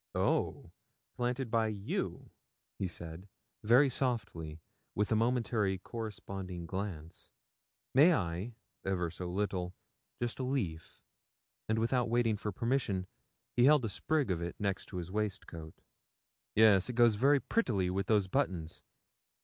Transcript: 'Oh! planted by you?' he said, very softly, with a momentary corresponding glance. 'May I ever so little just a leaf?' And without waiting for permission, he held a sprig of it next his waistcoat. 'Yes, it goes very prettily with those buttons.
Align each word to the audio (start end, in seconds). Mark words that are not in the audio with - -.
'Oh! 0.15 0.71
planted 1.15 1.51
by 1.51 1.67
you?' 1.67 2.31
he 2.79 2.87
said, 2.87 3.27
very 3.63 3.87
softly, 3.87 4.59
with 4.95 5.11
a 5.11 5.15
momentary 5.15 5.77
corresponding 5.77 6.65
glance. 6.65 7.31
'May 7.93 8.11
I 8.15 8.55
ever 8.83 9.11
so 9.11 9.29
little 9.29 9.75
just 10.19 10.39
a 10.39 10.43
leaf?' 10.43 11.03
And 11.69 11.77
without 11.77 12.09
waiting 12.09 12.35
for 12.35 12.51
permission, 12.51 13.05
he 13.55 13.65
held 13.65 13.85
a 13.85 13.89
sprig 13.89 14.31
of 14.31 14.41
it 14.41 14.55
next 14.57 14.89
his 14.89 15.11
waistcoat. 15.11 15.75
'Yes, 16.55 16.89
it 16.89 16.93
goes 16.93 17.13
very 17.13 17.39
prettily 17.39 17.91
with 17.91 18.07
those 18.07 18.25
buttons. 18.25 18.81